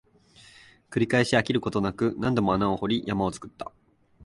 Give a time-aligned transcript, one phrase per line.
[0.89, 3.71] 繰り返し、飽きることなく、何度も穴を掘り、山を作った